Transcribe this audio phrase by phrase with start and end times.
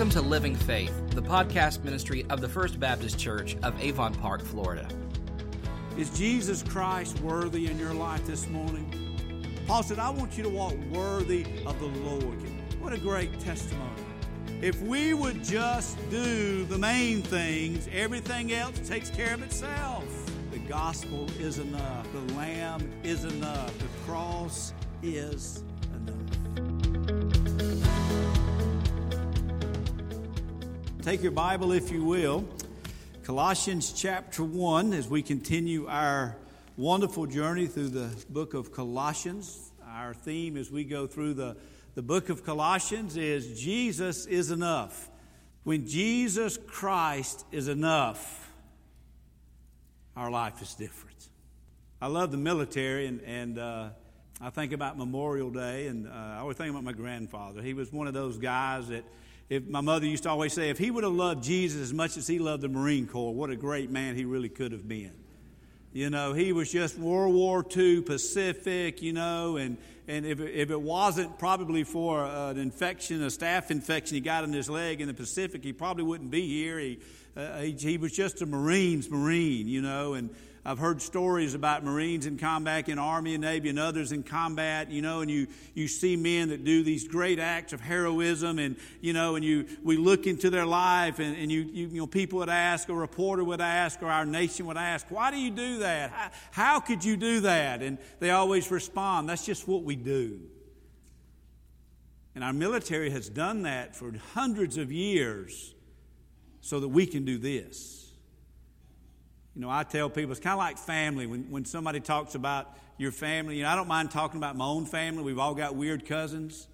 [0.00, 4.40] Welcome to Living Faith, the podcast ministry of the First Baptist Church of Avon Park,
[4.40, 4.88] Florida.
[5.98, 9.54] Is Jesus Christ worthy in your life this morning?
[9.66, 12.38] Paul said, I want you to walk worthy of the Lord.
[12.80, 13.90] What a great testimony.
[14.62, 20.06] If we would just do the main things, everything else takes care of itself.
[20.50, 22.10] The gospel is enough.
[22.10, 23.76] The Lamb is enough.
[23.76, 24.72] The cross
[25.02, 25.62] is
[31.02, 32.46] Take your Bible, if you will.
[33.22, 36.36] Colossians chapter 1, as we continue our
[36.76, 39.72] wonderful journey through the book of Colossians.
[39.88, 41.56] Our theme as we go through the,
[41.94, 45.08] the book of Colossians is Jesus is enough.
[45.64, 48.52] When Jesus Christ is enough,
[50.14, 51.28] our life is different.
[52.02, 53.88] I love the military, and, and uh,
[54.38, 57.62] I think about Memorial Day, and uh, I always think about my grandfather.
[57.62, 59.04] He was one of those guys that
[59.50, 62.16] if my mother used to always say, if he would have loved Jesus as much
[62.16, 65.12] as he loved the Marine Corps, what a great man he really could have been.
[65.92, 70.70] You know, he was just World War II Pacific, you know, and, and if, if
[70.70, 75.08] it wasn't probably for an infection, a staph infection he got in his leg in
[75.08, 76.78] the Pacific, he probably wouldn't be here.
[76.78, 77.00] He,
[77.36, 80.30] uh, he, he was just a Marine's Marine, you know, and
[80.62, 84.90] I've heard stories about Marines in combat, in Army and Navy, and others in combat,
[84.90, 88.76] you know, and you, you see men that do these great acts of heroism, and,
[89.00, 92.06] you know, and you, we look into their life, and, and you, you, you know,
[92.06, 95.50] people would ask, a reporter would ask, or our nation would ask, why do you
[95.50, 96.10] do that?
[96.10, 97.82] How, how could you do that?
[97.82, 100.40] And they always respond, that's just what we do.
[102.34, 105.74] And our military has done that for hundreds of years
[106.60, 107.99] so that we can do this.
[109.54, 111.26] You know, I tell people it's kind of like family.
[111.26, 114.64] When, when somebody talks about your family, you know, I don't mind talking about my
[114.64, 115.22] own family.
[115.24, 116.68] We've all got weird cousins.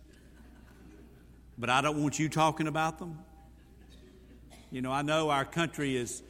[1.59, 3.19] But I don't want you talking about them.
[4.71, 6.23] You know, I know our country has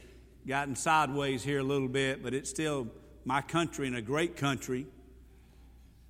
[0.47, 2.87] gotten sideways here a little bit, but it's still
[3.25, 4.87] my country and a great country.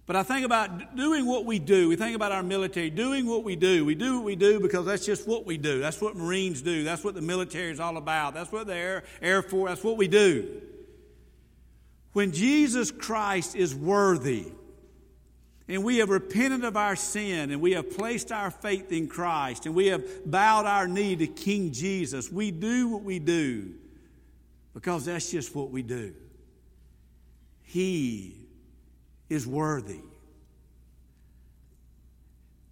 [0.08, 1.90] But I think about doing what we do.
[1.90, 3.84] We think about our military doing what we do.
[3.84, 5.82] We do what we do because that's just what we do.
[5.82, 6.86] That's what Marines do.
[6.86, 8.34] That's what the military is all about.
[8.34, 10.62] That's what the Air, Air Force, that's what we do.
[12.14, 14.48] When Jesus Christ is worthy,
[15.68, 19.66] and we have repented of our sin, and we have placed our faith in Christ,
[19.66, 23.74] and we have bowed our knee to King Jesus, we do what we do
[24.74, 26.14] because that's just what we do.
[27.64, 28.47] He
[29.30, 30.02] is worthy.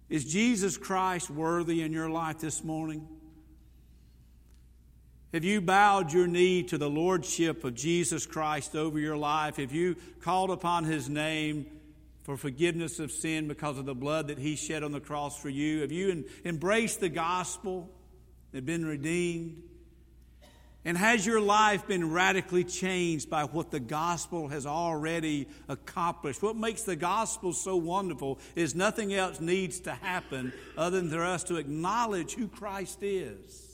[0.08, 3.08] Is Jesus Christ worthy in your life this morning?
[5.34, 9.56] Have you bowed your knee to the Lordship of Jesus Christ over your life?
[9.56, 11.66] Have you called upon His name
[12.22, 15.48] for forgiveness of sin because of the blood that He shed on the cross for
[15.48, 15.80] you?
[15.80, 17.90] Have you embraced the gospel
[18.52, 19.62] and been redeemed?
[20.86, 26.44] And has your life been radically changed by what the gospel has already accomplished?
[26.44, 31.24] What makes the gospel so wonderful is nothing else needs to happen other than for
[31.24, 33.65] us to acknowledge who Christ is.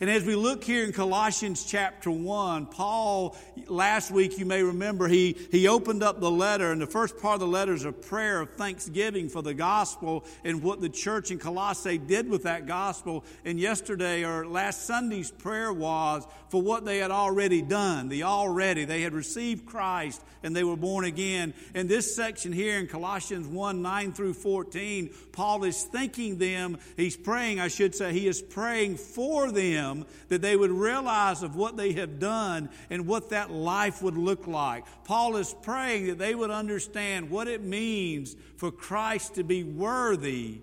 [0.00, 5.08] And as we look here in Colossians chapter 1, Paul, last week you may remember,
[5.08, 7.90] he, he opened up the letter, and the first part of the letter is a
[7.90, 12.66] prayer of thanksgiving for the gospel and what the church in Colossae did with that
[12.66, 13.24] gospel.
[13.44, 18.08] And yesterday, or last Sunday's prayer was for what they had already done.
[18.08, 18.84] The already.
[18.84, 21.52] They had received Christ and they were born again.
[21.74, 26.78] In this section here in Colossians 1 9 through 14, Paul is thanking them.
[26.96, 31.42] He's praying, I should say, he is praying for them them that they would realize
[31.42, 34.84] of what they have done and what that life would look like.
[35.04, 40.60] Paul is praying that they would understand what it means for Christ to be worthy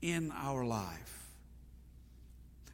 [0.00, 1.07] in our life.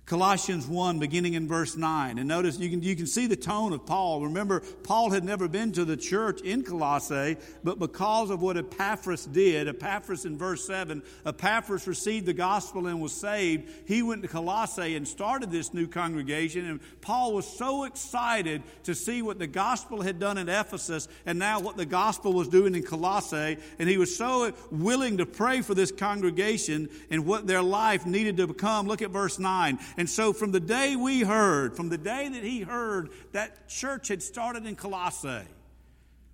[0.07, 2.19] Colossians 1, beginning in verse 9.
[2.19, 4.25] And notice you can, you can see the tone of Paul.
[4.25, 9.25] Remember, Paul had never been to the church in Colossae, but because of what Epaphras
[9.25, 13.71] did, Epaphras in verse 7, Epaphras received the gospel and was saved.
[13.87, 16.67] He went to Colossae and started this new congregation.
[16.67, 21.39] And Paul was so excited to see what the gospel had done in Ephesus and
[21.39, 23.57] now what the gospel was doing in Colossae.
[23.79, 28.37] And he was so willing to pray for this congregation and what their life needed
[28.37, 28.87] to become.
[28.87, 29.79] Look at verse 9.
[29.97, 34.09] And so, from the day we heard, from the day that he heard that church
[34.09, 35.47] had started in Colossae,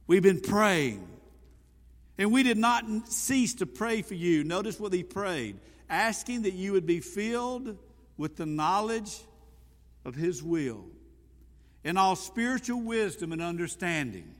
[0.06, 1.06] we've been praying.
[2.16, 4.44] And we did not cease to pray for you.
[4.44, 5.56] Notice what he prayed
[5.90, 7.76] asking that you would be filled
[8.16, 9.18] with the knowledge
[10.04, 10.84] of his will
[11.82, 14.34] in all spiritual wisdom and understanding.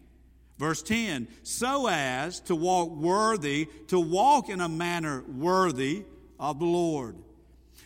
[0.58, 6.04] Verse 10 so as to walk worthy, to walk in a manner worthy
[6.38, 7.16] of the Lord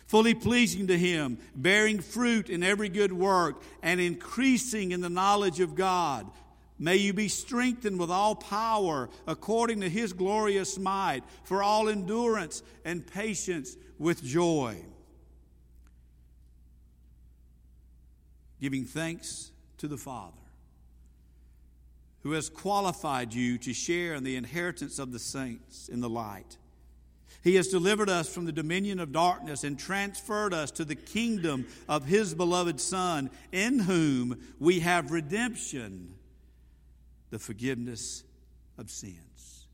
[0.07, 5.59] fully pleasing to Him, bearing fruit in every good work, and increasing in the knowledge
[5.59, 6.29] of God.
[6.77, 12.63] May you be strengthened with all power according to His glorious might, for all endurance
[12.83, 14.77] and patience with joy.
[18.61, 20.45] Giving thanks to the Father
[22.25, 26.57] who has qualified you to share in the inheritance of the saints in the light.
[27.45, 31.67] He has delivered us from the dominion of darkness and transferred us to the kingdom
[31.87, 36.15] of His beloved Son, in whom we have redemption,
[37.29, 38.23] the forgiveness
[38.79, 39.67] of sins.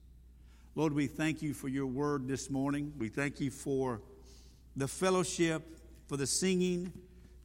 [0.76, 2.92] Lord, we thank you for your word this morning.
[2.98, 4.02] We thank you for
[4.76, 5.64] the fellowship,
[6.08, 6.92] for the singing,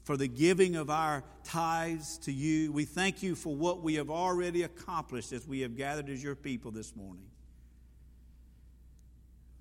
[0.03, 2.73] for the giving of our tithes to you.
[2.73, 6.35] We thank you for what we have already accomplished as we have gathered as your
[6.35, 7.27] people this morning.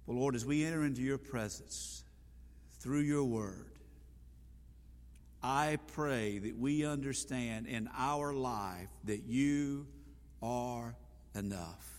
[0.05, 2.03] Well, Lord, as we enter into your presence
[2.79, 3.71] through your word,
[5.41, 9.87] I pray that we understand in our life that you
[10.41, 10.95] are
[11.35, 11.91] enough.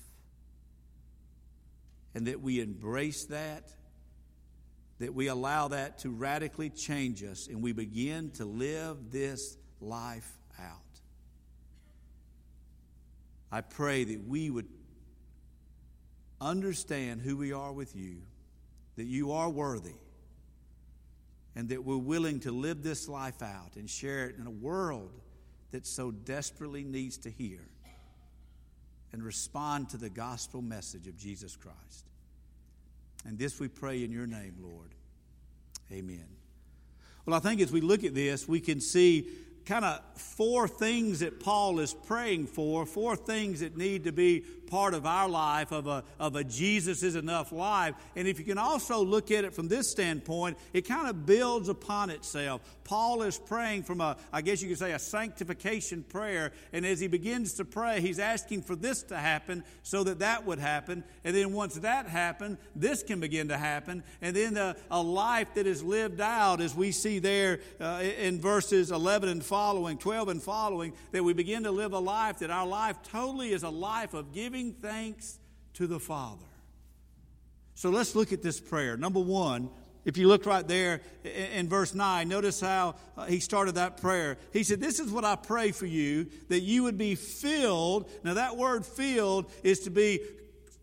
[2.15, 3.71] And that we embrace that,
[4.99, 10.33] that we allow that to radically change us, and we begin to live this life
[10.59, 10.81] out.
[13.53, 14.67] I pray that we would
[16.41, 18.19] understand who we are with you,
[18.97, 19.97] that you are worthy,
[21.55, 25.11] and that we're willing to live this life out and share it in a world
[25.71, 27.61] that so desperately needs to hear
[29.13, 32.07] and respond to the gospel message of Jesus Christ.
[33.25, 34.95] And this we pray in your name, Lord.
[35.91, 36.27] Amen.
[37.25, 39.29] Well, I think as we look at this, we can see
[39.65, 44.45] kind of four things that Paul is praying for, four things that need to be
[44.67, 47.95] part of our life, of a, of a Jesus is enough life.
[48.15, 51.69] And if you can also look at it from this standpoint, it kind of builds
[51.69, 52.61] upon itself.
[52.85, 56.53] Paul is praying from a, I guess you could say, a sanctification prayer.
[56.73, 60.47] And as he begins to pray, he's asking for this to happen so that that
[60.47, 61.03] would happen.
[61.25, 64.05] And then once that happened, this can begin to happen.
[64.23, 68.41] And then a, a life that is lived out, as we see there uh, in
[68.41, 72.51] verses 11 and following, 12 and following, that we begin to live a life that
[72.51, 75.39] our life totally is a life of giving giving thanks
[75.75, 76.47] to the Father.
[77.75, 78.97] So let's look at this prayer.
[78.97, 79.69] Number one,
[80.07, 84.39] if you look right there in verse 9, notice how uh, he started that prayer.
[84.55, 88.09] He said, This is what I pray for you, that you would be filled.
[88.25, 90.21] Now, that word filled is to be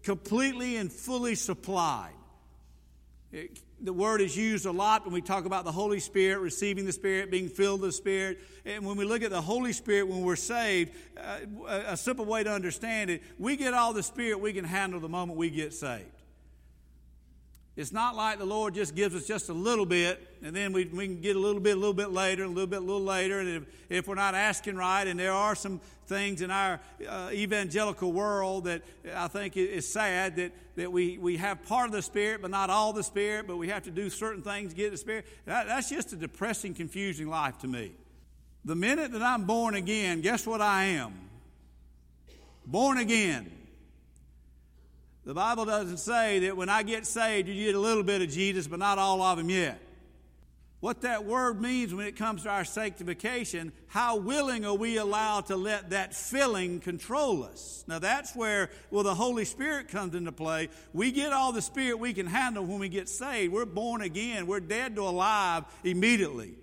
[0.04, 2.14] completely and fully supplied.
[3.81, 6.92] The word is used a lot when we talk about the Holy Spirit, receiving the
[6.92, 8.40] Spirit, being filled with the Spirit.
[8.66, 11.40] And when we look at the Holy Spirit when we're saved, uh,
[11.88, 15.10] a simple way to understand it, we get all the Spirit we can handle the
[15.10, 16.23] moment we get saved.
[17.75, 20.86] It's not like the Lord just gives us just a little bit, and then we,
[20.86, 23.02] we can get a little bit, a little bit later, a little bit, a little
[23.02, 23.40] later.
[23.40, 26.80] And if, if we're not asking right, and there are some things in our
[27.10, 28.84] uh, evangelical world that
[29.16, 32.70] I think is sad that, that we, we have part of the Spirit, but not
[32.70, 35.25] all the Spirit, but we have to do certain things to get the Spirit.
[35.46, 37.94] That, that's just a depressing, confusing life to me.
[38.66, 41.14] The minute that I'm born again, guess what I am?
[42.68, 43.52] Born again.
[45.25, 48.30] The Bible doesn't say that when I get saved, you get a little bit of
[48.30, 49.80] Jesus, but not all of him yet.
[50.82, 55.46] What that word means when it comes to our sanctification, how willing are we allowed
[55.46, 57.86] to let that filling control us?
[57.88, 60.68] Now that's where, well, the Holy Spirit comes into play.
[60.92, 63.53] We get all the Spirit we can handle when we get saved.
[63.53, 64.46] We're born again.
[64.46, 66.56] We're dead to alive immediately.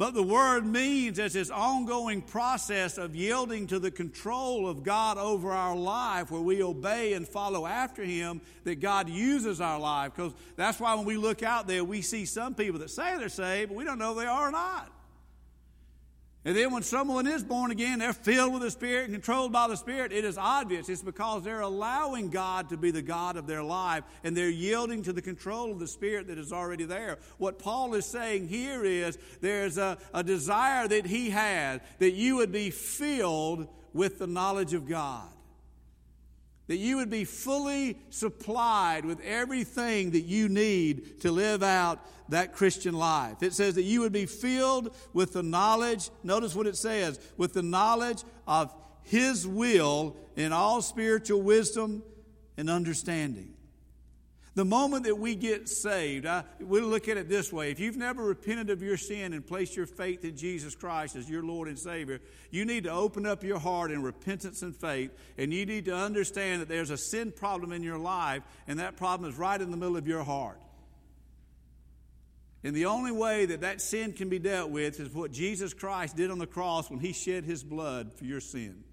[0.00, 5.18] But the word means it's this ongoing process of yielding to the control of God
[5.18, 10.14] over our life, where we obey and follow after Him, that God uses our life.
[10.16, 13.28] Because that's why when we look out there, we see some people that say they're
[13.28, 14.90] saved, but we don't know they are or not.
[16.42, 19.68] And then when someone is born again, they're filled with the Spirit and controlled by
[19.68, 20.88] the Spirit, it is obvious.
[20.88, 25.02] It's because they're allowing God to be the God of their life and they're yielding
[25.02, 27.18] to the control of the Spirit that is already there.
[27.36, 32.36] What Paul is saying here is there's a, a desire that he has that you
[32.36, 35.28] would be filled with the knowledge of God
[36.70, 41.98] that you would be fully supplied with everything that you need to live out
[42.28, 43.42] that Christian life.
[43.42, 47.54] It says that you would be filled with the knowledge, notice what it says, with
[47.54, 48.72] the knowledge of
[49.02, 52.04] His will in all spiritual wisdom
[52.56, 53.54] and understanding.
[54.60, 57.70] The moment that we get saved, I, we'll look at it this way.
[57.70, 61.30] If you've never repented of your sin and placed your faith in Jesus Christ as
[61.30, 65.12] your Lord and Savior, you need to open up your heart in repentance and faith,
[65.38, 68.98] and you need to understand that there's a sin problem in your life, and that
[68.98, 70.60] problem is right in the middle of your heart.
[72.62, 76.16] And the only way that that sin can be dealt with is what Jesus Christ
[76.16, 78.84] did on the cross when he shed his blood for your sin.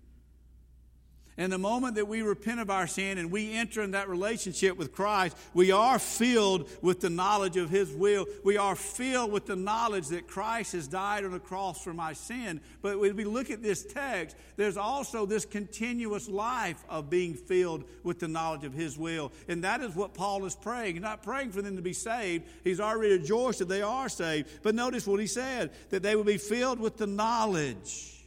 [1.39, 4.75] And the moment that we repent of our sin and we enter in that relationship
[4.75, 8.25] with Christ, we are filled with the knowledge of His will.
[8.44, 12.13] We are filled with the knowledge that Christ has died on the cross for my
[12.13, 12.60] sin.
[12.82, 17.84] But when we look at this text, there's also this continuous life of being filled
[18.03, 19.32] with the knowledge of His will.
[19.48, 20.96] And that is what Paul is praying.
[20.96, 24.50] He's not praying for them to be saved, he's already rejoiced that they are saved.
[24.63, 28.25] But notice what he said that they will be filled with the knowledge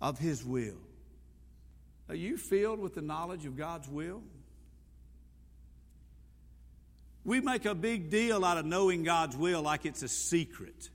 [0.00, 0.83] of His will.
[2.14, 4.22] Are you filled with the knowledge of God's will?
[7.24, 10.90] We make a big deal out of knowing God's will like it's a secret.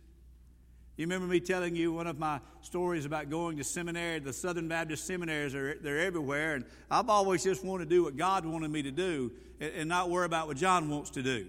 [0.96, 4.20] You remember me telling you one of my stories about going to seminary?
[4.20, 8.16] The Southern Baptist seminaries are they're everywhere, and I've always just wanted to do what
[8.16, 11.48] God wanted me to do and not worry about what Jon wants to do.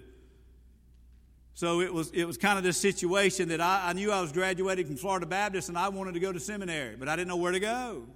[1.54, 4.32] So it was, it was kind of this situation that I, I knew I was
[4.32, 7.36] graduating from Florida Baptist and I wanted to go to seminary, but I didn't know
[7.36, 8.06] where to go.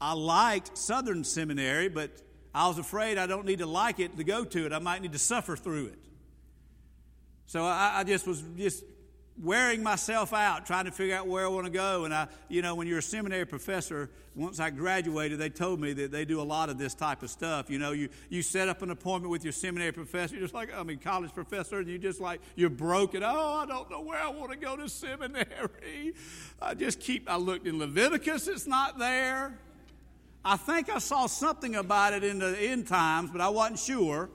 [0.00, 2.10] I liked Southern Seminary, but
[2.54, 4.72] I was afraid I don't need to like it to go to it.
[4.72, 5.98] I might need to suffer through it.
[7.46, 8.84] So I, I just was just
[9.42, 12.04] wearing myself out trying to figure out where I want to go.
[12.04, 15.92] And I, you know, when you're a seminary professor, once I graduated, they told me
[15.94, 17.70] that they do a lot of this type of stuff.
[17.70, 20.70] You know, you, you set up an appointment with your seminary professor, you're just like,
[20.74, 23.22] oh, I mean, college professor, and you just like, you're broken.
[23.22, 26.14] Oh, I don't know where I want to go to seminary.
[26.62, 29.58] I just keep, I looked in Leviticus, it's not there.
[30.46, 34.30] I think I saw something about it in the end times, but I wasn't sure.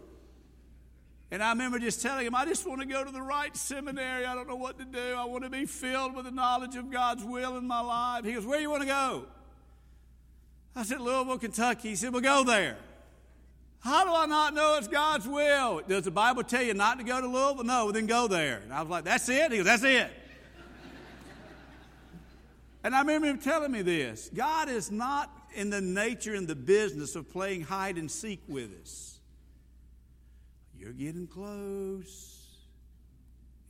[1.32, 4.26] And I remember just telling him, I just want to go to the right seminary.
[4.26, 5.16] I don't know what to do.
[5.18, 8.26] I want to be filled with the knowledge of God's will in my life.
[8.26, 9.24] He goes, Where do you want to go?
[10.76, 11.90] I said, Louisville, Kentucky.
[11.90, 12.76] He said, Well, go there.
[13.80, 15.82] How do I not know it's God's will?
[15.88, 17.64] Does the Bible tell you not to go to Louisville?
[17.64, 18.58] No, well, then go there.
[18.58, 19.50] And I was like, That's it?
[19.54, 20.12] He goes, That's it.
[22.84, 26.56] and I remember him telling me this God is not in the nature and the
[26.56, 29.20] business of playing hide and seek with us.
[30.78, 32.38] You're getting close.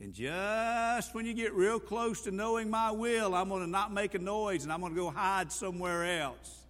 [0.00, 3.92] And just when you get real close to knowing my will, I'm going to not
[3.92, 6.64] make a noise and I'm going to go hide somewhere else.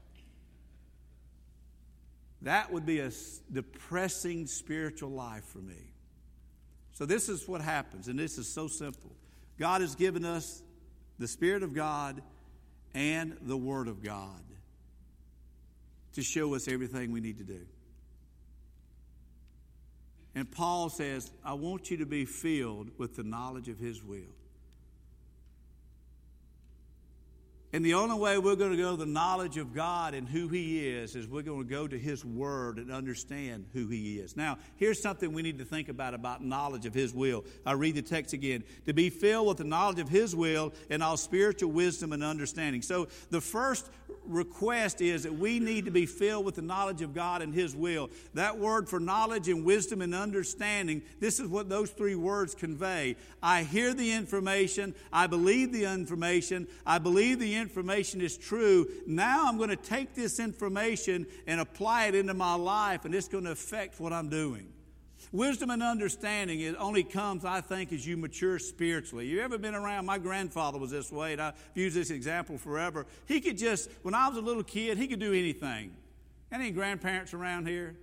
[2.43, 3.11] That would be a
[3.53, 5.93] depressing spiritual life for me.
[6.93, 9.13] So, this is what happens, and this is so simple.
[9.59, 10.63] God has given us
[11.19, 12.21] the Spirit of God
[12.95, 14.43] and the Word of God
[16.15, 17.61] to show us everything we need to do.
[20.35, 24.35] And Paul says, I want you to be filled with the knowledge of His will.
[27.75, 30.49] And the only way we're going to go to the knowledge of God and who
[30.49, 34.37] He is is we're going to go to His Word and understand who He is.
[34.37, 37.47] Now, here's something we need to think about about knowledge of His will.
[37.65, 38.63] I read the text again.
[38.85, 42.83] To be filled with the knowledge of His will and all spiritual wisdom and understanding.
[42.83, 43.89] So, the first
[44.27, 47.75] request is that we need to be filled with the knowledge of God and His
[47.75, 48.11] will.
[48.35, 53.17] That word for knowledge and wisdom and understanding, this is what those three words convey.
[53.43, 58.89] I hear the information, I believe the information, I believe the information is true.
[59.07, 63.29] Now I'm going to take this information and apply it into my life, and it's
[63.29, 64.73] going to affect what I'm doing.
[65.31, 69.27] Wisdom and understanding it only comes, I think, as you mature spiritually.
[69.27, 70.05] You ever been around?
[70.05, 73.07] My grandfather was this way, and I've used this example forever.
[73.27, 75.93] He could just, when I was a little kid, he could do anything.
[76.51, 77.97] Any grandparents around here?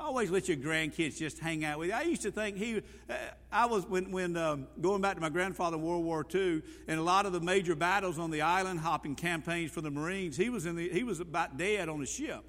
[0.00, 1.94] Always let your grandkids just hang out with you.
[1.94, 3.14] I used to think he, uh,
[3.50, 7.00] I was, when, when um, going back to my grandfather in World War II, and
[7.00, 10.50] a lot of the major battles on the island hopping campaigns for the Marines, he
[10.50, 12.44] was, in the, he was about dead on a ship.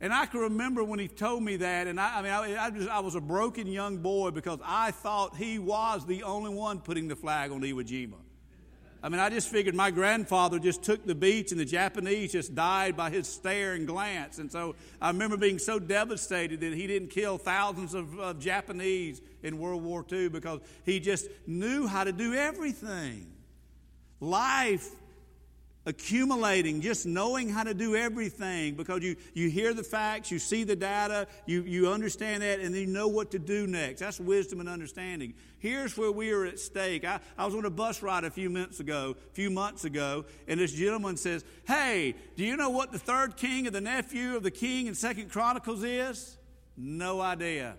[0.00, 2.70] And I can remember when he told me that, and I, I mean, I, I,
[2.70, 6.80] just, I was a broken young boy because I thought he was the only one
[6.80, 8.16] putting the flag on Iwo Jima.
[9.04, 12.54] I mean, I just figured my grandfather just took the beach and the Japanese just
[12.54, 14.38] died by his stare and glance.
[14.38, 19.20] And so I remember being so devastated that he didn't kill thousands of, of Japanese
[19.42, 23.26] in World War II because he just knew how to do everything.
[24.20, 24.88] Life
[25.86, 30.64] accumulating, just knowing how to do everything because you, you hear the facts, you see
[30.64, 34.00] the data, you, you understand that, and then you know what to do next.
[34.00, 35.34] That's wisdom and understanding.
[35.58, 37.04] Here's where we are at stake.
[37.04, 40.24] I, I was on a bus ride a few minutes ago, a few months ago,
[40.48, 44.36] and this gentleman says, Hey, do you know what the third king of the nephew
[44.36, 46.36] of the king in Second Chronicles is?
[46.76, 47.76] No idea.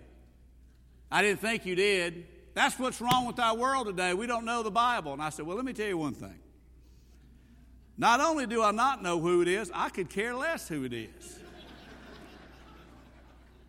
[1.10, 2.26] I didn't think you did.
[2.54, 4.14] That's what's wrong with our world today.
[4.14, 5.12] We don't know the Bible.
[5.12, 6.38] And I said, Well, let me tell you one thing.
[7.98, 10.92] Not only do I not know who it is, I could care less who it
[10.92, 11.38] is.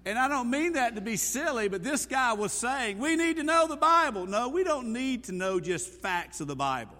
[0.05, 3.37] And I don't mean that to be silly, but this guy was saying, we need
[3.37, 4.25] to know the Bible.
[4.25, 6.95] No, we don't need to know just facts of the Bible.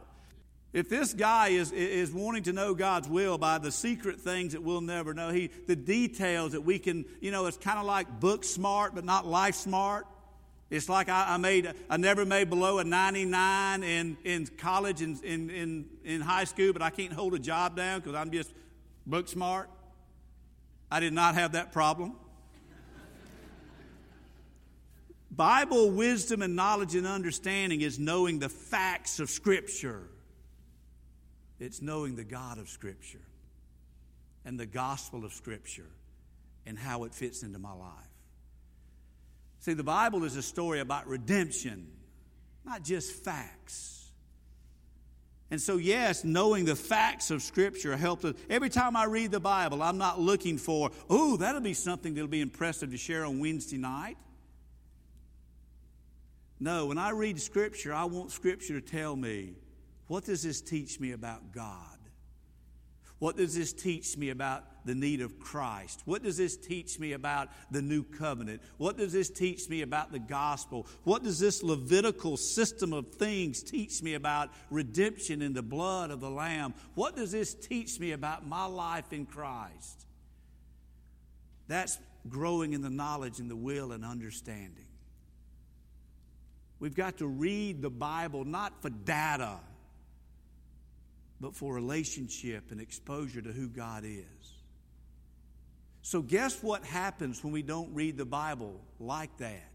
[0.73, 4.61] If this guy is, is wanting to know God's will by the secret things that
[4.61, 8.19] we'll never know, he, the details that we can, you know, it's kind of like
[8.19, 10.05] book smart, but not life smart.
[10.69, 15.21] It's like I, I, made, I never made below a 99 in, in college and
[15.23, 18.51] in, in, in high school, but I can't hold a job down because I'm just
[19.05, 19.69] book smart.
[20.91, 22.15] I did not have that problem.
[25.31, 30.01] Bible wisdom and knowledge and understanding is knowing the facts of Scripture.
[31.59, 33.21] It's knowing the God of Scripture
[34.43, 35.89] and the gospel of Scripture
[36.65, 38.06] and how it fits into my life.
[39.59, 41.87] See, the Bible is a story about redemption,
[42.65, 44.11] not just facts.
[45.49, 48.35] And so, yes, knowing the facts of Scripture helps us.
[48.49, 52.27] Every time I read the Bible, I'm not looking for, oh, that'll be something that'll
[52.27, 54.17] be impressive to share on Wednesday night.
[56.59, 59.53] No, when I read Scripture, I want Scripture to tell me
[60.07, 61.96] what does this teach me about God?
[63.19, 66.03] What does this teach me about the need of Christ?
[66.05, 68.61] What does this teach me about the new covenant?
[68.77, 70.85] What does this teach me about the gospel?
[71.03, 76.19] What does this Levitical system of things teach me about redemption in the blood of
[76.19, 76.75] the Lamb?
[76.93, 80.05] What does this teach me about my life in Christ?
[81.67, 81.97] That's
[82.29, 84.85] growing in the knowledge and the will and understanding.
[86.79, 89.57] We've got to read the Bible not for data,
[91.39, 94.23] but for relationship and exposure to who God is.
[96.01, 99.71] So, guess what happens when we don't read the Bible like that?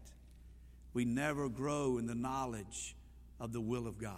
[0.93, 2.95] We never grow in the knowledge
[3.39, 4.15] of the will of God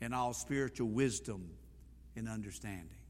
[0.00, 1.50] and all spiritual wisdom
[2.16, 3.01] and understanding.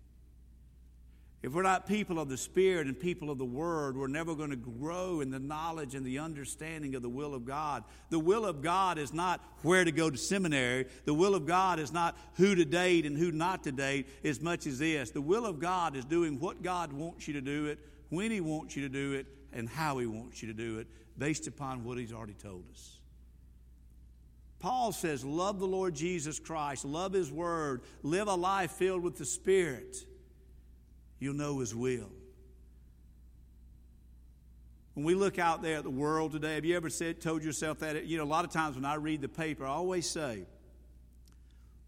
[1.42, 4.50] If we're not people of the Spirit and people of the Word, we're never going
[4.50, 7.82] to grow in the knowledge and the understanding of the will of God.
[8.10, 10.86] The will of God is not where to go to seminary.
[11.04, 14.40] The will of God is not who to date and who not to date as
[14.40, 15.10] much as this.
[15.10, 18.40] The will of God is doing what God wants you to do it, when He
[18.40, 20.86] wants you to do it, and how He wants you to do it,
[21.18, 23.00] based upon what He's already told us.
[24.60, 29.18] Paul says, Love the Lord Jesus Christ, love His Word, live a life filled with
[29.18, 30.06] the Spirit
[31.22, 32.10] you'll know His will.
[34.94, 37.78] When we look out there at the world today, have you ever said, told yourself
[37.78, 38.04] that?
[38.04, 40.44] You know, a lot of times when I read the paper, I always say,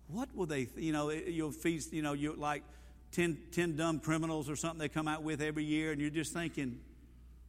[0.09, 2.62] what will they, you know, you'll feast, you know, you're like
[3.12, 6.33] 10, 10 dumb criminals or something they come out with every year, and you're just
[6.33, 6.79] thinking,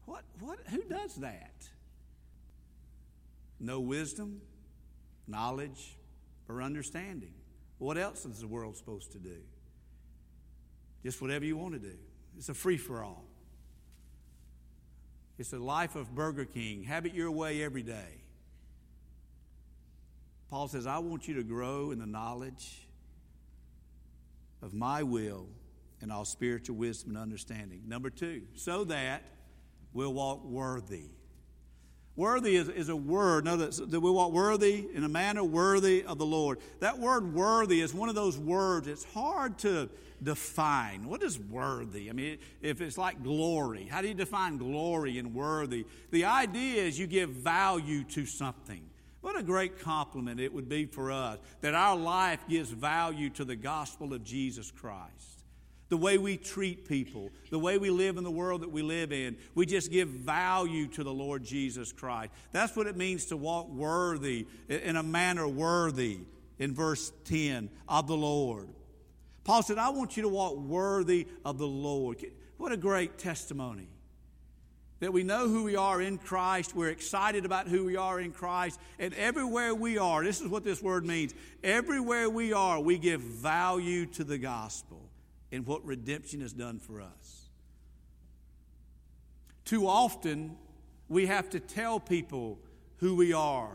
[0.06, 1.54] what, what, who does that?
[3.60, 4.42] No wisdom,
[5.28, 5.96] knowledge,
[6.50, 7.34] or understanding.
[7.78, 9.38] What else is the world supposed to do?
[11.06, 11.96] Just whatever you want to do.
[12.36, 13.26] It's a free for all.
[15.38, 16.82] It's a life of Burger King.
[16.86, 18.24] Have it your way every day.
[20.50, 22.88] Paul says, I want you to grow in the knowledge
[24.64, 25.46] of my will
[26.02, 27.84] and all spiritual wisdom and understanding.
[27.86, 29.22] Number two, so that
[29.94, 31.10] we'll walk worthy.
[32.16, 33.46] Worthy is, is a word.
[33.46, 36.60] That, that we walk worthy in a manner worthy of the Lord.
[36.80, 38.88] That word worthy is one of those words.
[38.88, 39.90] It's hard to
[40.24, 41.10] define.
[41.10, 42.10] What is worthy?
[42.10, 45.86] I mean, if it's like glory, how do you define glory and worthy?
[46.12, 48.82] The idea is you give value to something.
[49.20, 53.44] What a great compliment it would be for us that our life gives value to
[53.44, 55.35] the gospel of Jesus Christ
[55.90, 59.12] the way we treat people, the way we live in the world that we live
[59.12, 59.38] in.
[59.54, 62.32] We just give value to the Lord Jesus Christ.
[62.52, 66.20] That's what it means to walk worthy, in a manner worthy,
[66.58, 68.70] in verse 10, of the Lord.
[69.44, 72.18] Paul said, I want you to walk worthy of the Lord.
[72.58, 73.90] What a great testimony.
[75.02, 78.32] That we know who we are in Christ, we're excited about who we are in
[78.32, 82.98] Christ, and everywhere we are, this is what this word means everywhere we are, we
[82.98, 85.05] give value to the gospel
[85.56, 87.50] and what redemption has done for us.
[89.64, 90.58] Too often,
[91.08, 92.60] we have to tell people
[92.98, 93.72] who we are.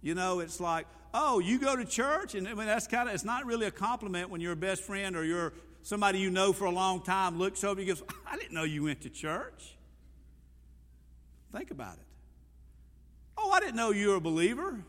[0.00, 3.14] You know, it's like, oh, you go to church, and I mean, that's kind of,
[3.14, 5.52] it's not really a compliment when your best friend or your
[5.82, 8.84] somebody you know for a long time looks over and goes, I didn't know you
[8.84, 9.76] went to church.
[11.52, 12.06] Think about it.
[13.36, 14.84] Oh, I didn't know you were a believer.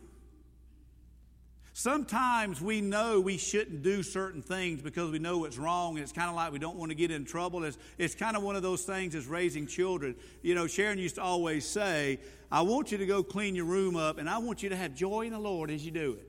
[1.80, 6.12] Sometimes we know we shouldn't do certain things because we know it's wrong, and it's
[6.12, 7.64] kind of like we don't want to get in trouble.
[7.64, 10.18] It's, it's kind of one of those things as raising children.
[10.42, 12.20] You know, Sharon used to always say,
[12.52, 14.94] I want you to go clean your room up, and I want you to have
[14.94, 16.28] joy in the Lord as you do it.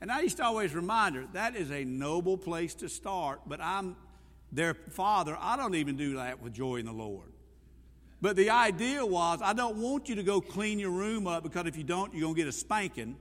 [0.00, 3.60] And I used to always remind her, that is a noble place to start, but
[3.60, 3.96] I'm
[4.52, 5.36] their father.
[5.40, 7.32] I don't even do that with joy in the Lord.
[8.22, 11.66] But the idea was I don't want you to go clean your room up because
[11.66, 13.16] if you don't, you're going to get a spanking.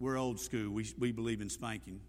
[0.00, 2.00] We're old school, we, we believe in spanking.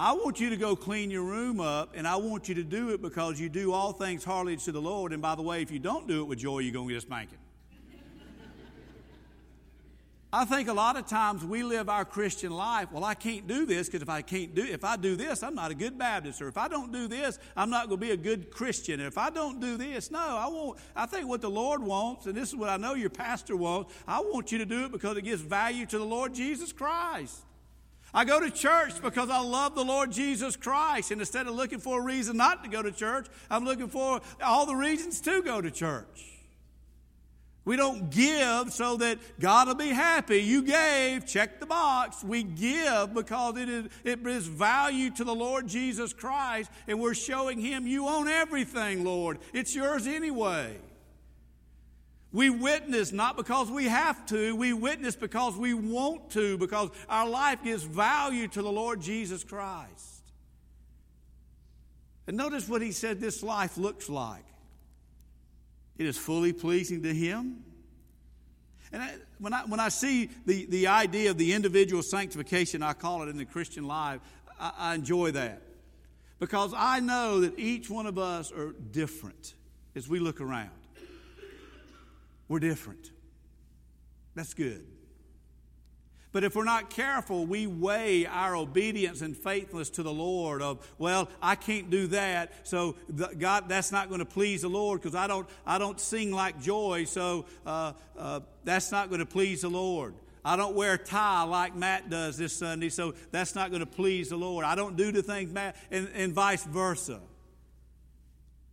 [0.00, 2.90] I want you to go clean your room up, and I want you to do
[2.90, 5.12] it because you do all things heartily to the Lord.
[5.12, 6.98] And by the way, if you don't do it with joy, you're going to get
[6.98, 7.38] a spanking.
[10.30, 12.92] I think a lot of times we live our Christian life.
[12.92, 15.54] Well, I can't do this because if I can't do if I do this, I'm
[15.54, 18.12] not a good Baptist, or if I don't do this, I'm not going to be
[18.12, 19.00] a good Christian.
[19.00, 20.78] And if I don't do this, no, I won't.
[20.94, 23.94] I think what the Lord wants, and this is what I know your pastor wants.
[24.06, 27.40] I want you to do it because it gives value to the Lord Jesus Christ.
[28.12, 31.78] I go to church because I love the Lord Jesus Christ, and instead of looking
[31.78, 35.42] for a reason not to go to church, I'm looking for all the reasons to
[35.42, 36.37] go to church.
[37.68, 40.38] We don't give so that God will be happy.
[40.38, 42.24] You gave, check the box.
[42.24, 47.12] We give because it is, it is value to the Lord Jesus Christ, and we're
[47.12, 49.40] showing Him you own everything, Lord.
[49.52, 50.78] It's yours anyway.
[52.32, 57.28] We witness not because we have to, we witness because we want to, because our
[57.28, 60.22] life gives value to the Lord Jesus Christ.
[62.26, 64.46] And notice what He said this life looks like.
[65.98, 67.64] It is fully pleasing to Him.
[68.92, 72.94] And I, when, I, when I see the, the idea of the individual sanctification, I
[72.94, 74.20] call it in the Christian life,
[74.58, 75.62] I, I enjoy that.
[76.38, 79.54] Because I know that each one of us are different
[79.94, 80.70] as we look around.
[82.46, 83.10] We're different.
[84.34, 84.86] That's good.
[86.30, 90.86] But if we're not careful, we weigh our obedience and faithfulness to the Lord of,
[90.98, 92.96] well, I can't do that, so
[93.38, 96.60] God, that's not going to please the Lord because I don't, I don't sing like
[96.60, 100.14] joy, so uh, uh, that's not going to please the Lord.
[100.44, 103.86] I don't wear a tie like Matt does this Sunday, so that's not going to
[103.86, 104.64] please the Lord.
[104.64, 107.20] I don't do the things Matt, and, and vice versa.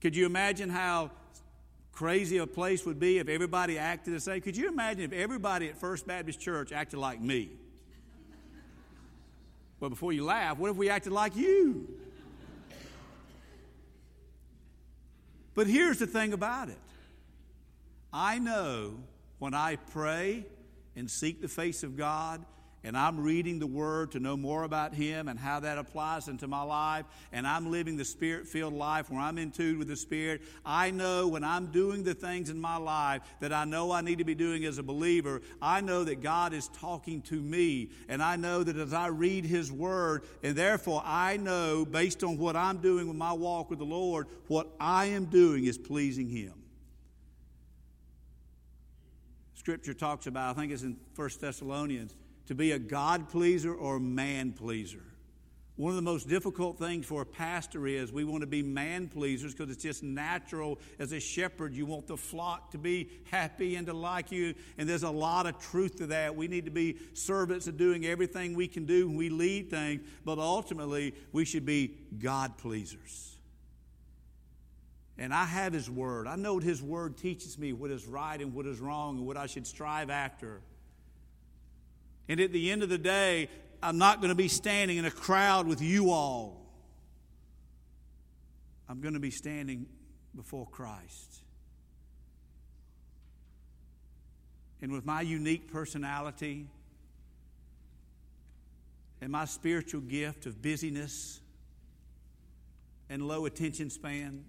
[0.02, 1.12] Could you imagine how
[1.96, 4.42] crazy a place would be if everybody acted the same.
[4.42, 7.50] Could you imagine if everybody at First Baptist Church acted like me?
[9.80, 11.88] Well, before you laugh, what if we acted like you?
[15.54, 16.78] But here's the thing about it
[18.12, 18.96] I know
[19.40, 20.46] when I pray
[20.98, 22.44] and seek the face of God
[22.86, 26.48] and I'm reading the Word to know more about Him and how that applies into
[26.48, 29.96] my life, and I'm living the Spirit filled life where I'm in tune with the
[29.96, 34.02] Spirit, I know when I'm doing the things in my life that I know I
[34.02, 37.90] need to be doing as a believer, I know that God is talking to me,
[38.08, 42.38] and I know that as I read His Word, and therefore I know based on
[42.38, 46.30] what I'm doing with my walk with the Lord, what I am doing is pleasing
[46.30, 46.54] Him.
[49.56, 52.14] Scripture talks about, I think it's in 1 Thessalonians,
[52.48, 55.04] to be a God pleaser or man pleaser.
[55.78, 59.10] One of the most difficult things for a pastor is we want to be man
[59.10, 61.74] pleasers because it's just natural as a shepherd.
[61.74, 64.54] You want the flock to be happy and to like you.
[64.78, 66.34] And there's a lot of truth to that.
[66.34, 70.02] We need to be servants of doing everything we can do when we lead things,
[70.24, 73.38] but ultimately we should be God pleasers.
[75.18, 76.26] And I have His Word.
[76.26, 79.28] I know what His Word teaches me what is right and what is wrong and
[79.28, 80.62] what I should strive after.
[82.28, 83.50] And at the end of the day,
[83.82, 86.66] I'm not going to be standing in a crowd with you all.
[88.90, 89.88] I'm going to be standing
[90.36, 91.42] before Christ.
[94.82, 96.68] And with my unique personality
[99.22, 101.40] and my spiritual gift of busyness
[103.10, 104.46] and low attention span,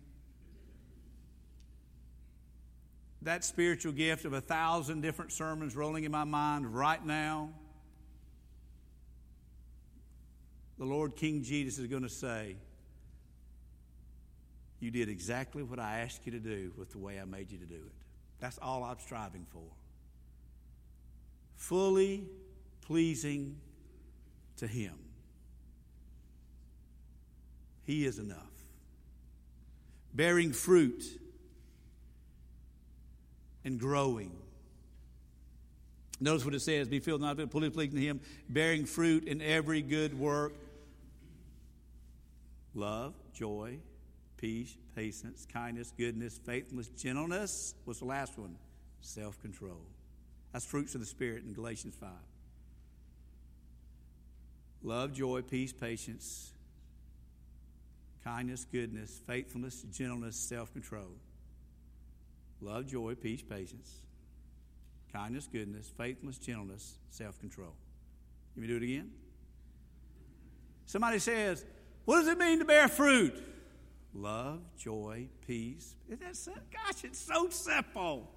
[3.22, 7.50] that spiritual gift of a thousand different sermons rolling in my mind right now
[10.78, 12.56] the Lord King Jesus is going to say,
[14.80, 17.58] You did exactly what I asked you to do with the way I made you
[17.58, 17.92] to do it.
[18.40, 19.62] That's all I'm striving for.
[21.54, 22.26] Fully
[22.82, 23.56] pleasing
[24.58, 24.94] to Him.
[27.84, 28.36] He is enough.
[30.12, 31.04] Bearing fruit
[33.64, 34.32] and growing.
[36.20, 39.80] Notice what it says be filled not fully pleasing to Him, bearing fruit in every
[39.80, 40.52] good work
[42.76, 43.78] love, joy,
[44.36, 47.74] peace, patience, kindness, goodness, faithfulness, gentleness.
[47.84, 48.56] What's the last one?
[49.00, 49.80] Self control.
[50.52, 52.08] That's fruits of the Spirit in Galatians 5.
[54.82, 56.52] Love, joy, peace, patience,
[58.22, 61.10] kindness, goodness, faithfulness, gentleness, self control.
[62.60, 64.00] Love, joy, peace, patience,
[65.12, 67.74] kindness, goodness, faithfulness, gentleness, self control.
[68.54, 69.10] Let me do it again.
[70.86, 71.64] Somebody says,
[72.06, 73.34] what does it mean to bear fruit?
[74.16, 75.94] love, joy, peace.
[76.08, 76.62] Isn't that simple?
[76.72, 78.30] Gosh, it's so simple.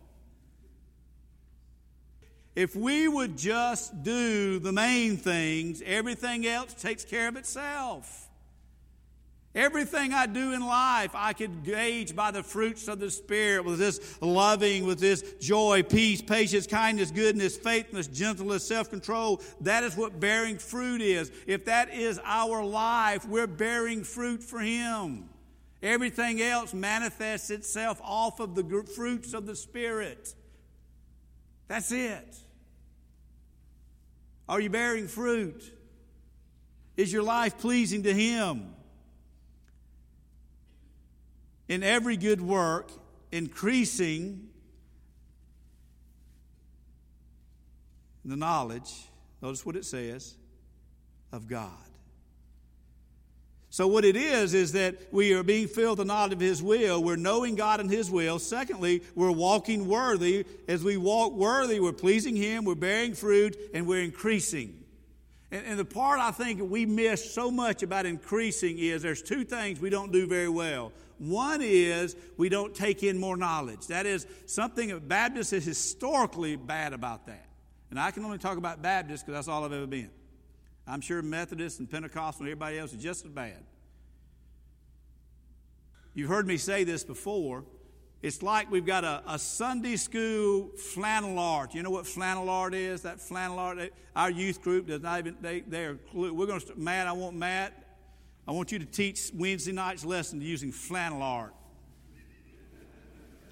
[2.55, 8.28] If we would just do the main things, everything else takes care of itself.
[9.59, 13.77] Everything I do in life, I could gauge by the fruits of the Spirit with
[13.77, 19.41] this loving, with this joy, peace, patience, kindness, goodness, faithfulness, gentleness, self control.
[19.59, 21.29] That is what bearing fruit is.
[21.45, 25.27] If that is our life, we're bearing fruit for Him.
[25.83, 30.35] Everything else manifests itself off of the fruits of the Spirit.
[31.67, 32.37] That's it.
[34.47, 35.61] Are you bearing fruit?
[36.95, 38.75] Is your life pleasing to Him?
[41.69, 42.91] In every good work,
[43.31, 44.49] increasing
[48.25, 48.91] the knowledge,
[49.41, 50.35] notice what it says,
[51.31, 51.71] of God.
[53.71, 56.61] So, what it is, is that we are being filled with the knowledge of His
[56.61, 57.03] will.
[57.03, 58.39] We're knowing God and His will.
[58.39, 60.45] Secondly, we're walking worthy.
[60.67, 64.75] As we walk worthy, we're pleasing Him, we're bearing fruit, and we're increasing.
[65.51, 69.43] And, and the part I think we miss so much about increasing is there's two
[69.43, 70.91] things we don't do very well.
[71.19, 73.87] One is we don't take in more knowledge.
[73.87, 77.45] That is something that Baptists is historically bad about that.
[77.89, 80.09] And I can only talk about Baptists because that's all I've ever been.
[80.87, 83.63] I'm sure Methodists and Pentecostal and everybody else is just as bad.
[86.13, 87.65] You've heard me say this before.
[88.21, 91.73] It's like we've got a, a Sunday school flannel art.
[91.73, 93.01] You know what flannel art is?
[93.03, 93.93] That flannel art.
[94.15, 95.37] Our youth group does not even.
[95.41, 95.97] They they're.
[96.13, 96.73] We're going to.
[96.75, 97.88] Matt, I want Matt
[98.49, 101.53] I want you to teach Wednesday night's lesson using flannel art.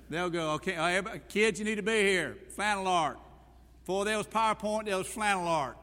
[0.10, 2.36] They'll go, okay, uh, kids, you need to be here.
[2.56, 3.20] Flannel art.
[3.82, 5.78] Before there was PowerPoint, there was flannel art.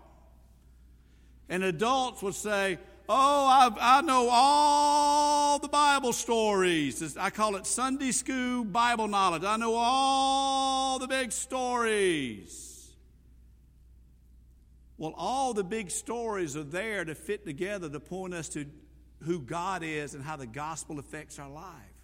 [1.48, 7.16] And adults would say, Oh, I, I know all the Bible stories.
[7.16, 9.44] I call it Sunday school Bible knowledge.
[9.44, 12.90] I know all the big stories.
[14.98, 18.66] Well, all the big stories are there to fit together to point us to
[19.24, 21.94] who God is and how the gospel affects our life.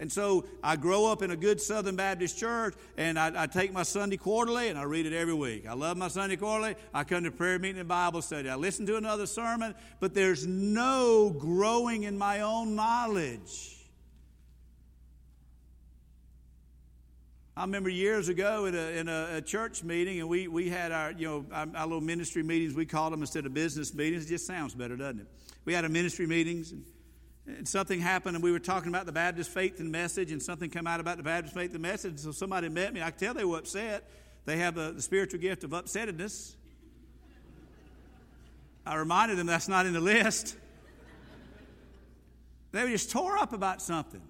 [0.00, 3.70] And so I grow up in a good Southern Baptist church, and I, I, take
[3.70, 5.66] my Sunday quarterly and I read it every week.
[5.68, 6.74] I love my Sunday quarterly.
[6.94, 8.48] I come to prayer meeting and Bible study.
[8.48, 13.76] I listen to another sermon, but there's no growing in my own knowledge.
[17.54, 20.92] I remember years ago in a, in a, a, church meeting, and we, we had
[20.92, 24.24] our, you know, our, our, little ministry meetings, we called them instead of business meetings.
[24.24, 25.26] It just sounds better, doesn't it?
[25.64, 26.84] We had a ministry meetings, and,
[27.46, 30.70] and something happened, and we were talking about the Baptist faith and message, and something
[30.70, 32.18] came out about the Baptist faith and message.
[32.18, 33.02] So somebody met me.
[33.02, 34.08] I could tell they were upset.
[34.46, 36.54] They have the, the spiritual gift of upsettedness.
[38.86, 40.56] I reminded them that's not in the list.
[42.72, 44.22] They were just tore up about something.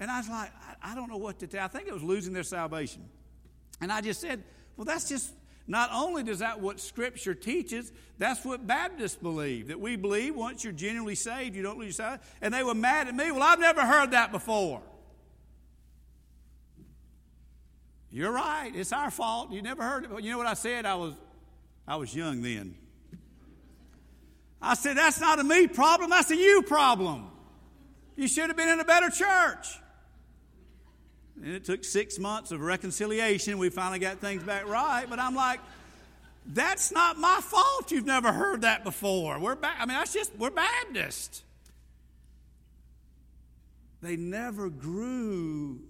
[0.00, 0.50] And I was like,
[0.82, 1.64] I, I don't know what to tell.
[1.64, 3.04] I think it was losing their salvation.
[3.80, 4.42] And I just said,
[4.76, 5.32] well, that's just
[5.66, 9.68] not only does that what Scripture teaches, that's what Baptists believe.
[9.68, 12.24] That we believe once you're genuinely saved, you don't lose salvation.
[12.40, 13.30] And they were mad at me.
[13.30, 14.82] Well, I've never heard that before.
[18.10, 18.70] You're right.
[18.74, 19.52] It's our fault.
[19.52, 20.22] You never heard it.
[20.22, 20.84] You know what I said?
[20.84, 21.14] I was,
[21.86, 22.74] I was young then.
[24.60, 26.10] I said, that's not a me problem.
[26.10, 27.30] That's a you problem.
[28.14, 29.80] You should have been in a better church.
[31.42, 33.58] And it took six months of reconciliation.
[33.58, 35.06] We finally got things back right.
[35.10, 35.58] But I'm like,
[36.46, 37.90] that's not my fault.
[37.90, 39.38] You've never heard that before.
[39.38, 41.42] We're ba- I mean, that's just, we're Baptist.
[44.02, 45.80] They never grew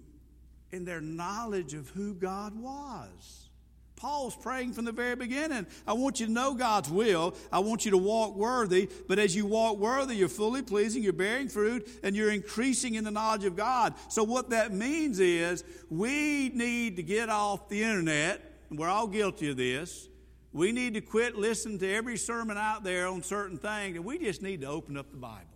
[0.71, 3.42] in their knowledge of who God was.
[4.03, 5.65] Paul's praying from the very beginning.
[5.87, 7.37] I want you to know God's will.
[7.53, 8.89] I want you to walk worthy.
[9.07, 13.05] But as you walk worthy, you're fully pleasing, you're bearing fruit, and you're increasing in
[13.05, 13.93] the knowledge of God.
[14.09, 18.41] So, what that means is we need to get off the internet.
[18.69, 20.09] and We're all guilty of this.
[20.51, 24.19] We need to quit listening to every sermon out there on certain things, and we
[24.19, 25.52] just need to open up the Bible.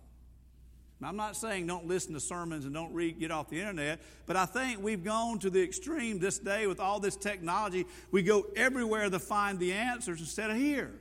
[1.02, 4.36] I'm not saying don't listen to sermons and don't read, get off the internet, but
[4.36, 7.86] I think we've gone to the extreme this day with all this technology.
[8.10, 10.92] We go everywhere to find the answers instead of here.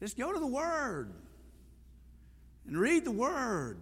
[0.00, 1.12] Just go to the Word
[2.66, 3.78] and read the Word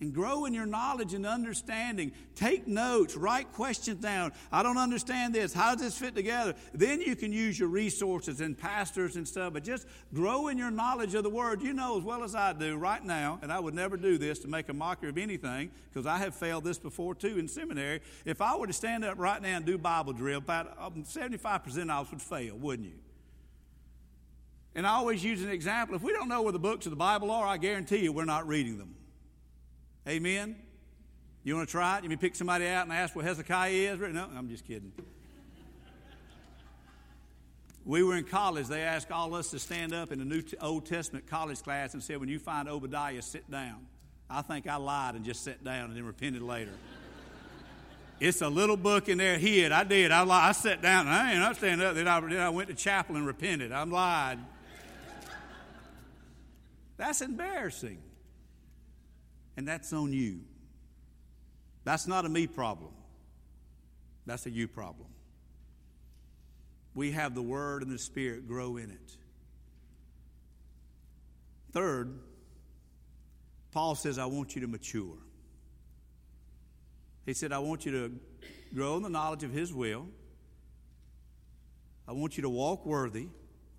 [0.00, 2.12] and grow in your knowledge and understanding.
[2.34, 4.32] Take notes, write questions down.
[4.52, 5.52] I don't understand this.
[5.52, 6.54] How does this fit together?
[6.72, 10.70] Then you can use your resources and pastors and stuff, but just grow in your
[10.70, 11.62] knowledge of the Word.
[11.62, 14.38] You know as well as I do right now, and I would never do this
[14.40, 18.00] to make a mockery of anything because I have failed this before too in seminary.
[18.24, 21.90] If I were to stand up right now and do Bible drill, about 75% um,
[21.90, 22.98] of us would fail, wouldn't you?
[24.74, 25.96] And I always use an example.
[25.96, 28.24] If we don't know where the books of the Bible are, I guarantee you we're
[28.24, 28.94] not reading them.
[30.08, 30.56] Amen?
[31.44, 32.04] You want to try it?
[32.04, 34.00] You may pick somebody out and ask what Hezekiah is?
[34.00, 34.90] No, I'm just kidding.
[37.84, 38.68] we were in college.
[38.68, 42.02] They asked all us to stand up in a New Old Testament college class and
[42.02, 43.86] said, when you find Obadiah, sit down.
[44.30, 46.72] I think I lied and just sat down and then repented later.
[48.20, 49.72] it's a little book in there hid.
[49.72, 50.10] I did.
[50.10, 50.48] I, lied.
[50.48, 51.94] I sat down and I ain't not standing up.
[51.94, 53.72] Then I, then I went to chapel and repented.
[53.72, 54.38] I'm lied.
[56.96, 57.98] That's embarrassing.
[59.58, 60.42] And that's on you.
[61.82, 62.92] That's not a me problem.
[64.24, 65.08] That's a you problem.
[66.94, 69.16] We have the Word and the Spirit grow in it.
[71.72, 72.20] Third,
[73.72, 75.18] Paul says, I want you to mature.
[77.26, 78.12] He said, I want you to
[78.72, 80.06] grow in the knowledge of His will.
[82.06, 83.26] I want you to walk worthy.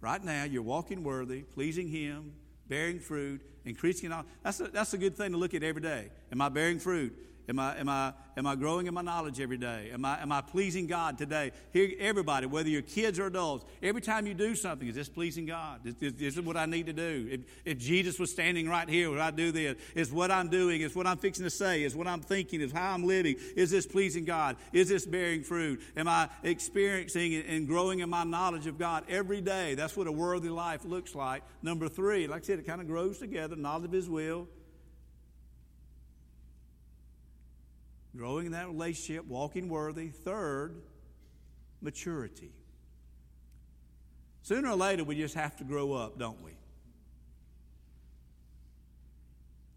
[0.02, 2.34] Right now, you're walking worthy, pleasing Him,
[2.69, 4.27] bearing fruit, increasing knowledge.
[4.43, 6.10] That's a, that's a good thing to look at every day.
[6.32, 7.13] Am I bearing fruit?
[7.49, 9.89] Am I, am, I, am I growing in my knowledge every day?
[9.91, 11.51] Am I, am I pleasing God today?
[11.73, 15.47] Here, everybody, whether you're kids or adults, every time you do something, is this pleasing
[15.47, 15.79] God?
[15.83, 17.27] Is, is, this is what I need to do.
[17.31, 19.77] If, if, Jesus was standing right here, would I do this?
[19.95, 22.71] Is what I'm doing, is what I'm fixing to say, is what I'm thinking, is
[22.71, 23.35] how I'm living.
[23.55, 24.55] Is this pleasing God?
[24.71, 25.81] Is this bearing fruit?
[25.97, 29.73] Am I experiencing and growing in my knowledge of God every day?
[29.73, 31.41] That's what a worthy life looks like.
[31.63, 34.47] Number three, like I said, it kind of grows together knowledge of His will
[38.15, 40.10] growing in that relationship, walking worthy.
[40.10, 40.76] Third,
[41.82, 42.52] maturity.
[44.41, 46.52] Sooner or later, we just have to grow up, don't we?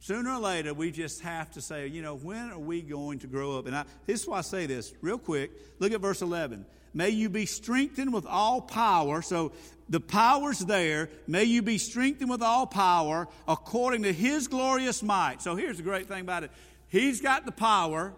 [0.01, 3.29] Sooner or later, we just have to say, you know, when are we going to
[3.29, 3.67] grow up?
[3.67, 5.53] And I, this is why I say this real quick.
[5.79, 6.67] Look at verse 11.
[6.95, 9.23] May you be strengthened with all power.
[9.23, 9.53] So
[9.89, 11.09] the power's there.
[11.27, 15.41] May you be strengthened with all power according to his glorious might.
[15.41, 16.51] So here's the great thing about it
[16.89, 18.13] He's got the power.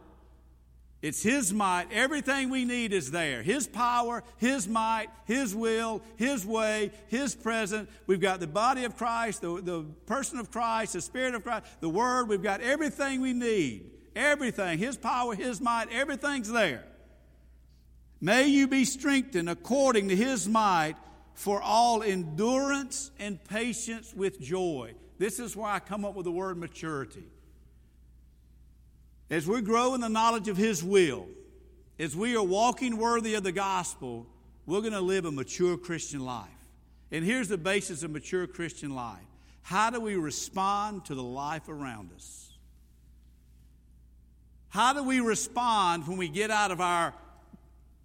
[1.05, 1.93] It's His might.
[1.93, 3.43] Everything we need is there.
[3.43, 7.91] His power, His might, His will, His way, His presence.
[8.07, 11.67] We've got the body of Christ, the, the person of Christ, the Spirit of Christ,
[11.81, 12.31] the Word.
[12.31, 13.91] We've got everything we need.
[14.17, 14.79] Everything.
[14.79, 16.87] His power, His might, everything's there.
[18.23, 20.95] May you be strengthened according to His might
[21.35, 24.95] for all endurance and patience with joy.
[25.19, 27.25] This is why I come up with the word maturity.
[29.35, 31.27] As we grow in the knowledge of His will,
[31.99, 34.29] as we are walking worthy of the gospel,
[34.65, 36.47] we're going to live a mature Christian life.
[37.11, 39.27] And here's the basis of mature Christian life
[39.63, 42.53] how do we respond to the life around us?
[44.69, 47.13] How do we respond when we get out of our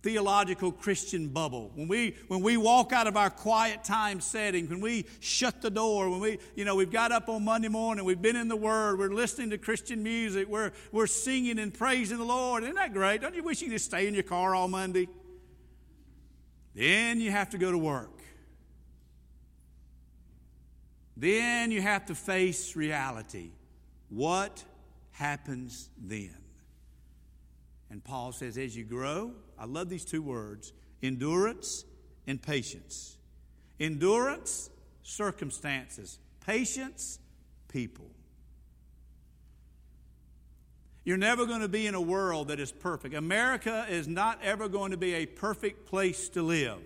[0.01, 1.71] theological Christian bubble.
[1.75, 5.69] When we, when we walk out of our quiet time setting, when we shut the
[5.69, 8.55] door, when we, you know, we've got up on Monday morning, we've been in the
[8.55, 12.63] Word, we're listening to Christian music, we're, we're singing and praising the Lord.
[12.63, 13.21] Isn't that great?
[13.21, 15.09] Don't you wish you could just stay in your car all Monday?
[16.73, 18.21] Then you have to go to work.
[21.17, 23.51] Then you have to face reality.
[24.07, 24.63] What
[25.11, 26.38] happens then?
[27.89, 31.85] And Paul says, as you grow, I love these two words endurance
[32.27, 33.17] and patience.
[33.79, 34.69] Endurance,
[35.03, 36.19] circumstances.
[36.45, 37.19] Patience,
[37.67, 38.05] people.
[41.03, 43.15] You're never going to be in a world that is perfect.
[43.15, 46.81] America is not ever going to be a perfect place to live.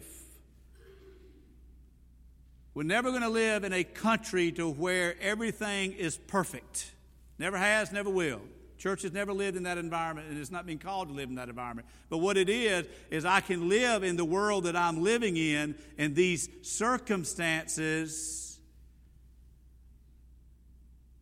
[2.73, 6.93] We're never going to live in a country to where everything is perfect.
[7.37, 8.41] Never has, never will.
[8.83, 11.35] Church has never lived in that environment and it's not been called to live in
[11.35, 11.87] that environment.
[12.09, 15.75] But what it is, is I can live in the world that I'm living in,
[15.97, 18.59] and these circumstances,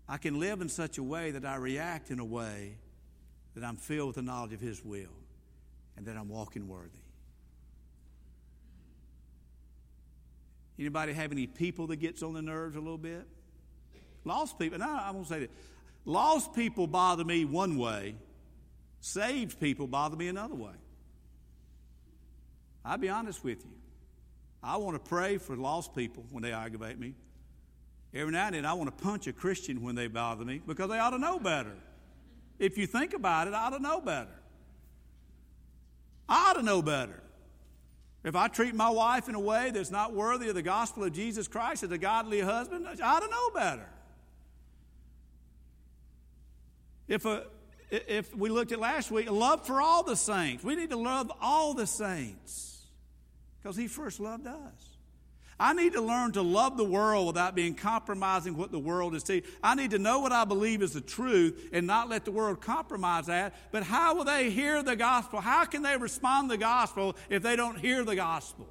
[0.10, 2.78] I can live in such a way that I react in a way
[3.54, 5.14] that I'm filled with the knowledge of His will
[5.96, 6.98] and that I'm walking worthy.
[10.80, 13.28] Anybody have any people that gets on the nerves a little bit?
[14.26, 14.82] Lost people.
[14.82, 15.52] And I, won't say that
[16.06, 18.16] Lost people bother me one way,
[19.00, 20.74] saved people bother me another way.
[22.84, 23.72] I'll be honest with you.
[24.64, 27.14] I want to pray for lost people when they aggravate me.
[28.14, 30.90] Every now and then, I want to punch a Christian when they bother me because
[30.90, 31.74] they ought to know better.
[32.60, 34.36] If you think about it, I ought to know better.
[36.28, 37.22] I ought to know better.
[38.24, 41.14] If I treat my wife in a way that's not worthy of the gospel of
[41.14, 43.88] Jesus Christ as a godly husband, I ought to know better.
[47.12, 47.44] If, a,
[47.90, 50.64] if we looked at last week, love for all the saints.
[50.64, 52.86] We need to love all the saints
[53.62, 54.92] because He first loved us.
[55.60, 59.24] I need to learn to love the world without being compromising what the world is
[59.24, 59.52] teaching.
[59.62, 62.62] I need to know what I believe is the truth and not let the world
[62.62, 63.56] compromise that.
[63.74, 65.42] But how will they hear the gospel?
[65.42, 68.68] How can they respond to the gospel if they don't hear the gospel?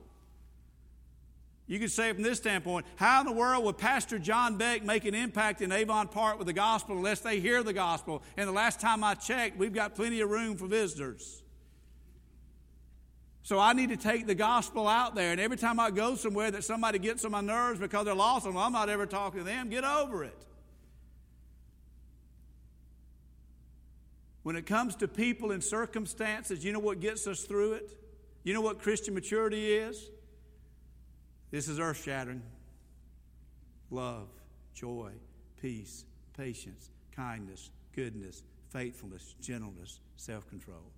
[1.70, 5.04] You could say from this standpoint, how in the world would Pastor Jon Beck make
[5.04, 8.24] an impact in Avon Park with the gospel unless they hear the gospel?
[8.36, 11.44] And the last time I checked, we've got plenty of room for visitors.
[13.44, 15.30] So I need to take the gospel out there.
[15.30, 18.46] And every time I go somewhere that somebody gets on my nerves because they're lost,
[18.46, 19.68] well, I'm not ever talking to them.
[19.68, 20.46] Get over it.
[24.42, 27.96] When it comes to people and circumstances, you know what gets us through it?
[28.42, 30.10] You know what Christian maturity is?
[31.50, 32.42] This is earth shattering
[33.90, 34.28] love,
[34.74, 35.10] joy,
[35.60, 36.04] peace,
[36.36, 40.92] patience, kindness, goodness, faithfulness, gentleness, self control.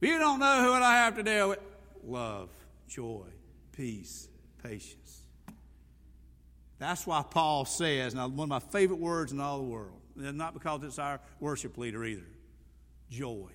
[0.00, 1.58] You don't know what I have to deal with.
[2.04, 2.48] Love,
[2.88, 3.26] joy,
[3.72, 4.28] peace,
[4.62, 5.22] patience.
[6.78, 10.38] That's why Paul says, now one of my favorite words in all the world, and
[10.38, 12.24] not because it's our worship leader either
[13.10, 13.50] joy.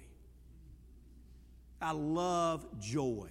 [1.82, 3.30] I love joy.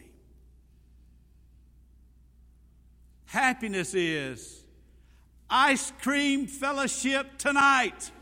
[3.34, 4.62] Happiness is
[5.50, 8.12] ice cream fellowship tonight.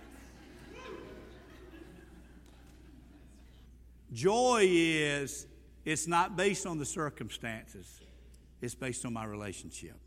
[4.11, 5.47] Joy is,
[5.85, 8.01] it's not based on the circumstances,
[8.63, 9.99] it's based on my relationship.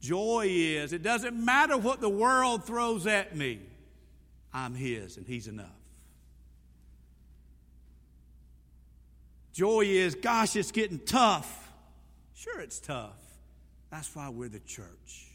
[0.00, 3.60] Joy is, it doesn't matter what the world throws at me,
[4.54, 5.66] I'm His and He's enough.
[9.52, 11.65] Joy is, gosh, it's getting tough.
[12.46, 13.18] Sure, it's tough.
[13.90, 15.26] That's why we're the church.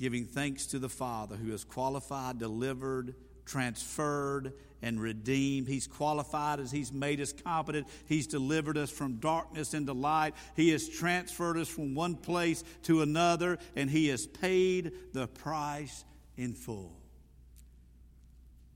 [0.00, 3.14] Giving thanks to the Father who has qualified, delivered,
[3.46, 4.52] transferred,
[4.82, 5.68] and redeemed.
[5.68, 7.86] He's qualified as He's made us competent.
[8.08, 10.34] He's delivered us from darkness into light.
[10.56, 16.04] He has transferred us from one place to another, and He has paid the price
[16.36, 16.96] in full.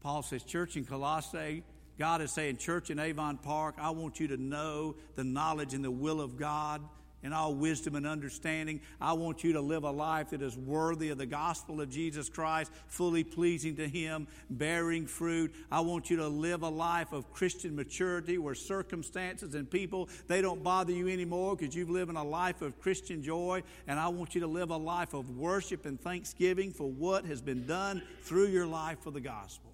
[0.01, 1.65] Paul says, Church in Colossae,
[1.99, 5.85] God is saying, Church in Avon Park, I want you to know the knowledge and
[5.85, 6.83] the will of God
[7.23, 8.81] in all wisdom and understanding.
[9.01, 12.29] I want you to live a life that is worthy of the gospel of Jesus
[12.29, 15.53] Christ, fully pleasing to Him, bearing fruit.
[15.71, 20.41] I want you to live a life of Christian maturity where circumstances and people, they
[20.41, 23.63] don't bother you anymore because you've lived a life of Christian joy.
[23.89, 27.43] And I want you to live a life of worship and thanksgiving for what has
[27.43, 29.66] been done through your life for the gospel.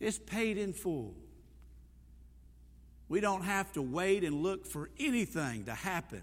[0.00, 1.14] It's paid in full.
[3.08, 6.22] We don't have to wait and look for anything to happen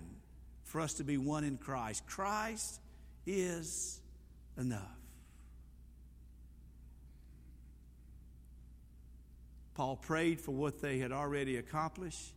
[0.63, 2.05] for us to be one in Christ.
[2.07, 2.81] Christ
[3.25, 3.99] is
[4.57, 4.81] enough.
[9.75, 12.33] Paul prayed for what they had already accomplished.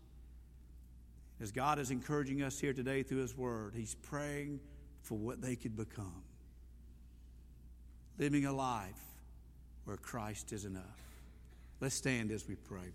[1.41, 4.61] As God is encouraging us here today through His Word, He's praying
[5.01, 6.23] for what they could become.
[8.19, 9.01] Living a life
[9.85, 11.10] where Christ is enough.
[11.81, 12.93] Let's stand as we pray.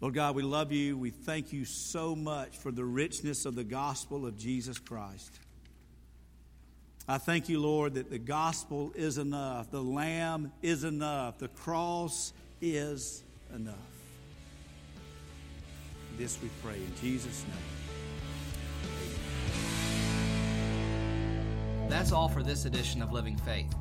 [0.00, 0.96] Lord God, we love you.
[0.96, 5.38] We thank you so much for the richness of the gospel of Jesus Christ.
[7.08, 12.32] I thank you, Lord, that the gospel is enough, the Lamb is enough, the cross
[12.60, 13.74] is enough.
[16.16, 17.56] This we pray in Jesus' name.
[21.88, 23.74] That's all for this edition of Living Faith.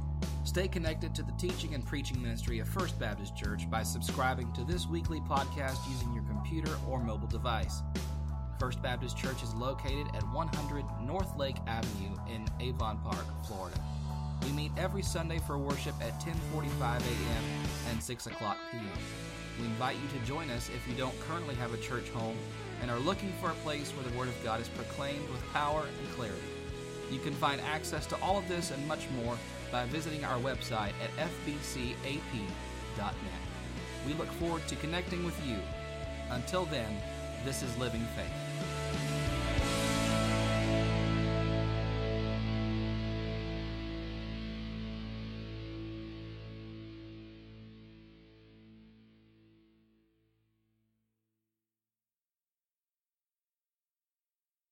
[0.50, 4.64] Stay connected to the teaching and preaching ministry of First Baptist Church by subscribing to
[4.64, 7.84] this weekly podcast using your computer or mobile device.
[8.60, 13.80] First Baptist Church is located at 100 North Lake Avenue in Avon Park, Florida.
[14.44, 17.44] We meet every Sunday for worship at 10:45 a.m.
[17.92, 18.84] and 6 o'clock p.m.
[19.60, 22.38] We invite you to join us if you don't currently have a church home
[22.82, 25.86] and are looking for a place where the Word of God is proclaimed with power
[25.86, 26.59] and clarity.
[27.12, 29.38] You can find access to all of this and much more
[29.72, 32.14] by visiting our website at fbcap.net.
[34.06, 35.58] We look forward to connecting with you.
[36.30, 36.96] Until then,
[37.46, 39.29] this is Living Faith.